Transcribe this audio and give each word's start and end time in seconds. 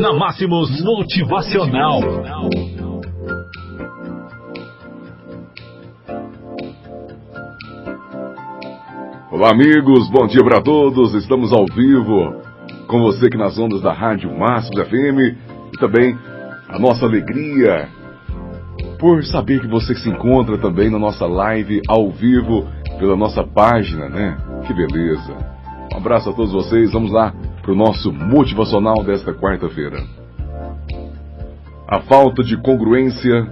Na 0.00 0.10
Máximos 0.14 0.82
Motivacional. 0.82 2.00
Olá, 9.30 9.50
amigos, 9.50 10.08
bom 10.08 10.26
dia 10.26 10.42
para 10.42 10.62
todos. 10.62 11.12
Estamos 11.12 11.52
ao 11.52 11.66
vivo 11.74 12.40
com 12.86 13.02
você 13.02 13.26
aqui 13.26 13.36
nas 13.36 13.58
ondas 13.58 13.82
da 13.82 13.92
Rádio 13.92 14.34
Máximos 14.34 14.88
FM 14.88 15.36
e 15.74 15.78
também 15.78 16.16
a 16.70 16.78
nossa 16.78 17.04
alegria 17.04 17.86
por 18.98 19.22
saber 19.24 19.60
que 19.60 19.68
você 19.68 19.94
se 19.94 20.08
encontra 20.08 20.56
também 20.56 20.88
na 20.88 20.98
nossa 20.98 21.26
live 21.26 21.82
ao 21.86 22.10
vivo 22.10 22.66
pela 22.98 23.14
nossa 23.14 23.44
página, 23.44 24.08
né? 24.08 24.38
Que 24.66 24.72
beleza. 24.72 25.36
Um 25.92 25.98
abraço 25.98 26.30
a 26.30 26.32
todos 26.32 26.50
vocês. 26.50 26.92
Vamos 26.92 27.12
lá 27.12 27.34
para 27.62 27.72
o 27.72 27.76
nosso 27.76 28.12
motivacional 28.12 29.04
desta 29.04 29.32
quarta-feira. 29.32 30.02
A 31.88 32.00
falta 32.00 32.42
de 32.42 32.56
congruência 32.56 33.46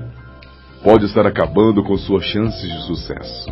pode 0.83 1.05
estar 1.07 1.27
acabando 1.27 1.83
com 1.85 1.97
suas 1.97 2.25
chances 2.25 2.63
de 2.63 2.87
sucesso. 2.87 3.51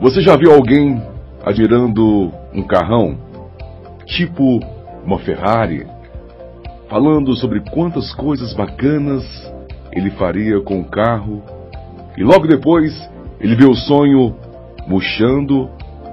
Você 0.00 0.20
já 0.20 0.36
viu 0.36 0.52
alguém 0.52 1.02
admirando 1.44 2.32
um 2.54 2.62
carrão, 2.62 3.18
tipo 4.06 4.60
uma 5.04 5.18
Ferrari, 5.18 5.86
falando 6.88 7.34
sobre 7.36 7.60
quantas 7.70 8.14
coisas 8.14 8.52
bacanas 8.54 9.24
ele 9.90 10.10
faria 10.10 10.60
com 10.60 10.80
o 10.80 10.84
carro, 10.84 11.42
e 12.16 12.22
logo 12.22 12.46
depois 12.46 12.92
ele 13.40 13.56
vê 13.56 13.64
o 13.64 13.74
sonho 13.74 14.36
murchando 14.86 15.70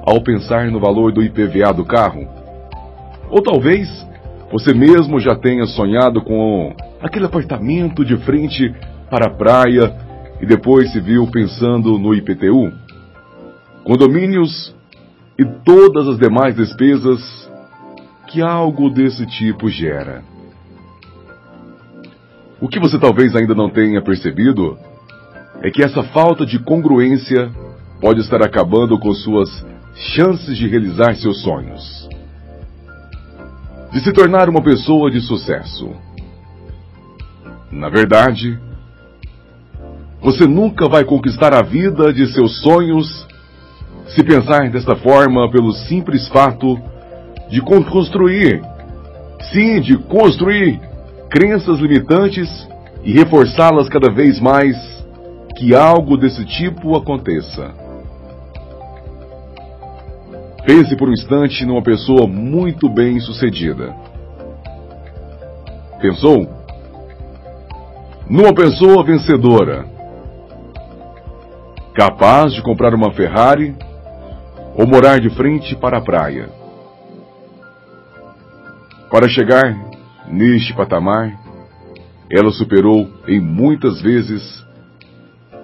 ao 0.09 0.23
pensar 0.23 0.72
no 0.72 0.80
valor 0.80 1.12
do 1.12 1.22
IPVA 1.22 1.72
do 1.72 1.86
carro? 1.86 2.27
Ou 3.30 3.44
talvez 3.44 3.88
você 4.52 4.73
mesmo 4.73 5.20
já 5.20 5.35
tenha 5.35 5.68
sonhado 5.68 6.20
com 6.23 6.76
aquele 6.99 7.26
apartamento 7.26 8.04
de 8.04 8.18
frente 8.18 8.74
para 9.07 9.27
a 9.27 9.29
praia 9.29 9.96
e 10.41 10.48
depois 10.48 10.91
se 10.91 10.99
viu 10.99 11.27
pensando 11.27 11.99
no 11.99 12.16
IPTU? 12.16 12.74
Condomínios 13.84 14.76
e 15.38 15.46
todas 15.63 16.07
as 16.07 16.18
demais 16.18 16.55
despesas 16.55 17.21
que 18.29 18.41
algo 18.41 18.90
desse 18.90 19.27
tipo 19.27 19.70
gera. 19.70 20.23
O 22.60 22.68
que 22.68 22.79
você 22.79 22.98
talvez 22.98 23.35
ainda 23.35 23.54
não 23.54 23.70
tenha 23.70 24.01
percebido 24.01 24.76
é 25.62 25.70
que 25.70 25.84
essa 25.84 26.01
falta 26.01 26.48
de 26.48 26.57
congruência 26.57 27.51
pode 28.01 28.21
estar 28.21 28.41
acabando 28.41 28.98
com 28.98 29.13
suas 29.13 29.49
chances 29.95 30.57
de 30.57 30.68
realizar 30.68 31.15
seus 31.15 31.41
sonhos, 31.41 32.09
de 33.91 33.99
se 34.01 34.12
tornar 34.12 34.49
uma 34.49 34.62
pessoa 34.62 35.09
de 35.09 35.21
sucesso. 35.21 35.91
Na 37.71 37.90
verdade, 37.90 38.60
você 40.21 40.45
nunca 40.45 40.87
vai 40.87 41.04
conquistar 41.04 41.54
a 41.54 41.62
vida 41.62 42.13
de 42.13 42.27
seus 42.34 42.62
sonhos 42.62 43.27
se 44.07 44.23
pensar 44.23 44.70
desta 44.70 44.95
forma 44.95 45.49
pelo 45.51 45.71
simples 45.71 46.27
fato 46.29 46.79
de 47.49 47.62
construir, 47.62 48.62
sim, 49.51 49.82
de 49.82 49.98
construir 49.98 50.79
crenças 51.29 51.79
limitantes 51.79 52.49
e 53.04 53.13
reforçá-las 53.13 53.87
cada 53.87 54.12
vez 54.12 54.40
mais 54.40 54.76
que 55.55 55.76
algo 55.76 56.17
desse 56.17 56.45
tipo 56.45 56.95
aconteça. 56.95 57.88
Pense 60.70 60.95
por 60.95 61.09
um 61.09 61.13
instante 61.13 61.65
numa 61.65 61.81
pessoa 61.81 62.27
muito 62.27 62.87
bem 62.87 63.20
sucedida. 63.20 63.91
Pensou? 66.00 66.47
Numa 68.29 68.53
pessoa 68.53 69.03
vencedora, 69.03 69.88
capaz 71.95 72.53
de 72.53 72.61
comprar 72.61 72.94
uma 72.94 73.11
Ferrari 73.13 73.75
ou 74.75 74.85
morar 74.85 75.19
de 75.19 75.31
frente 75.31 75.75
para 75.75 75.97
a 75.97 76.01
praia. 76.01 76.47
Para 79.09 79.27
chegar 79.27 79.75
neste 80.27 80.71
patamar, 80.75 81.33
ela 82.29 82.51
superou 82.51 83.09
em 83.27 83.41
muitas 83.41 84.03
vezes 84.03 84.63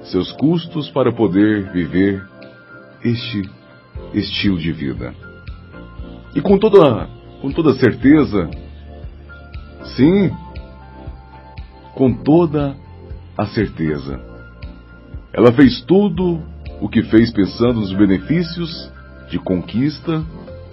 seus 0.06 0.32
custos 0.32 0.90
para 0.90 1.12
poder 1.12 1.72
viver 1.72 2.28
este 3.04 3.48
estilo 4.20 4.58
de 4.58 4.72
vida. 4.72 5.14
E 6.34 6.42
com 6.42 6.58
toda, 6.58 7.08
com 7.42 7.52
toda 7.52 7.74
certeza, 7.76 8.50
sim, 9.96 10.32
com 11.94 12.14
toda 12.14 12.76
a 13.38 13.46
certeza, 13.48 14.20
ela 15.34 15.52
fez 15.52 15.82
tudo 15.82 16.42
o 16.82 16.90
que 16.90 17.04
fez 17.04 17.32
pensando 17.32 17.80
nos 17.80 17.94
benefícios 17.94 18.92
de 19.30 19.40
conquista 19.40 20.24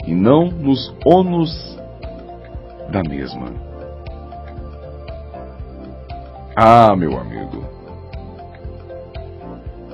e 0.06 0.14
não 0.14 0.47
nos 0.50 0.94
ônus 1.04 1.50
da 2.91 3.02
mesma. 3.08 3.72
Ah, 6.56 6.94
meu 6.97 7.19
amigo. 7.19 7.64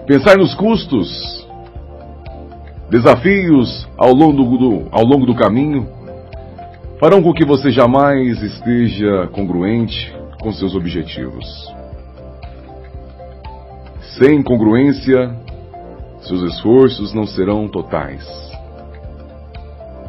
Pensar 0.06 0.38
nos 0.38 0.54
custos, 0.54 1.47
desafios 2.91 3.88
ao 3.97 4.12
longo 4.12 4.56
do, 4.56 4.88
ao 4.91 5.04
longo 5.04 5.26
do 5.26 5.34
caminho, 5.34 5.88
farão 6.99 7.22
com 7.22 7.32
que 7.32 7.44
você 7.44 7.71
jamais 7.71 8.43
esteja 8.43 9.28
congruente 9.28 10.15
com 10.41 10.53
seus 10.53 10.75
objetivos. 10.75 11.47
Sem 14.19 14.43
congruência, 14.43 15.34
seus 16.21 16.43
esforços 16.54 17.15
não 17.15 17.26
serão 17.26 17.69
totais 17.69 18.49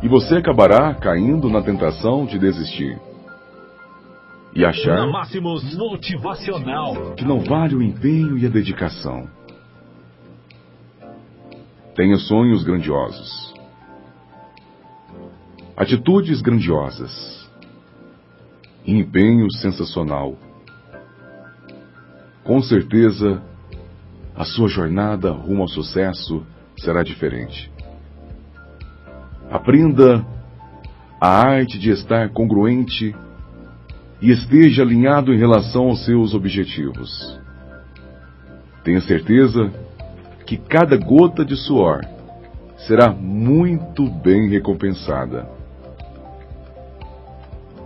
e 0.02 0.08
você 0.08 0.38
acabará 0.38 0.94
caindo 0.94 1.50
na 1.50 1.62
tentação 1.62 2.26
de 2.26 2.40
desistir. 2.40 2.98
E 4.56 4.66
achar 4.66 5.06
que 7.16 7.26
não 7.26 7.40
vale 7.40 7.76
o 7.76 7.84
empenho 7.84 8.38
e 8.38 8.46
a 8.46 8.50
dedicação. 8.50 9.28
Tenha 11.96 12.18
sonhos 12.18 12.64
grandiosos. 12.64 13.54
Atitudes 15.76 16.42
grandiosas. 16.42 17.50
Empenho 18.86 19.52
sensacional. 19.52 20.38
Com 22.44 22.62
certeza, 22.62 23.42
a 24.36 24.46
sua 24.46 24.68
jornada 24.68 25.32
rumo 25.32 25.64
ao 25.64 25.68
sucesso 25.68 26.46
será 26.78 27.04
diferente. 27.04 27.72
Aprenda 29.52 30.26
a 31.20 31.28
arte 31.28 31.78
de 31.78 31.90
estar 31.90 32.30
congruente 32.30 33.16
e 34.22 34.32
esteja 34.32 34.84
alinhado 34.84 35.34
em 35.34 35.38
relação 35.38 35.90
aos 35.90 36.06
seus 36.06 36.34
objetivos. 36.34 37.40
Tenha 38.84 39.02
certeza 39.02 39.72
que 40.50 40.58
cada 40.58 40.98
gota 40.98 41.46
de 41.46 41.56
suor 41.56 42.04
será 42.88 43.12
muito 43.12 44.10
bem 44.10 44.50
recompensada. 44.50 45.48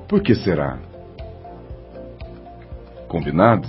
Por 0.08 0.22
que 0.22 0.34
será? 0.34 0.80
Combinado? 3.10 3.68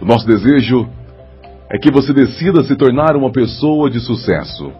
O 0.00 0.04
nosso 0.04 0.24
desejo 0.24 0.88
é 1.68 1.78
que 1.78 1.90
você 1.90 2.12
decida 2.12 2.62
se 2.62 2.76
tornar 2.76 3.16
uma 3.16 3.32
pessoa 3.32 3.90
de 3.90 3.98
sucesso 3.98 4.70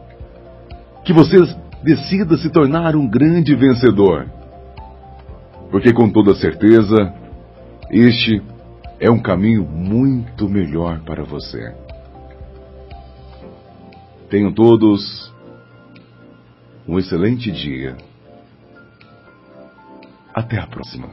que 1.04 1.12
você 1.12 1.36
decida 1.82 2.36
se 2.36 2.48
tornar 2.48 2.94
um 2.94 3.08
grande 3.08 3.56
vencedor. 3.56 4.26
Porque 5.68 5.92
com 5.92 6.08
toda 6.08 6.36
certeza, 6.36 7.12
este 7.90 8.40
é 9.00 9.10
um 9.10 9.18
caminho 9.18 9.64
muito 9.64 10.48
melhor 10.48 11.00
para 11.00 11.24
você. 11.24 11.87
Tenham 14.30 14.52
todos 14.52 15.32
um 16.86 16.98
excelente 16.98 17.50
dia. 17.50 17.96
Até 20.34 20.58
a 20.58 20.66
próxima. 20.66 21.08